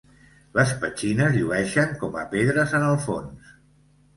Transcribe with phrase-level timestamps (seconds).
[0.59, 3.57] Les petxines llueixen com a pedres en el fons.